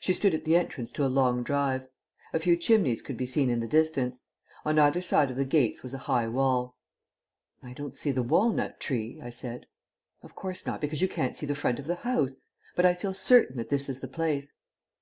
She 0.00 0.14
stood 0.14 0.32
at 0.32 0.46
the 0.46 0.56
entrance 0.56 0.90
to 0.92 1.04
a 1.04 1.12
long 1.12 1.42
drive. 1.42 1.88
A 2.32 2.38
few 2.38 2.56
chimneys 2.56 3.02
could 3.02 3.18
be 3.18 3.26
seen 3.26 3.50
in 3.50 3.60
the 3.60 3.68
distance. 3.68 4.22
On 4.64 4.78
either 4.78 5.02
side 5.02 5.30
of 5.30 5.36
the 5.36 5.44
gates 5.44 5.82
was 5.82 5.92
a 5.92 5.98
high 6.08 6.26
wall. 6.26 6.78
"I 7.62 7.74
don't 7.74 7.94
see 7.94 8.10
the 8.10 8.22
walnut 8.22 8.80
tree," 8.80 9.20
I 9.22 9.28
said. 9.28 9.66
"Of 10.22 10.34
course 10.34 10.64
not, 10.64 10.80
because 10.80 11.02
you 11.02 11.08
can't 11.08 11.36
see 11.36 11.44
the 11.44 11.54
front 11.54 11.78
of 11.78 11.86
the 11.86 11.96
house. 11.96 12.34
But 12.76 12.86
I 12.86 12.94
feel 12.94 13.12
certain 13.12 13.58
that 13.58 13.68
this 13.68 13.90
is 13.90 14.00
the 14.00 14.08
place." 14.08 14.54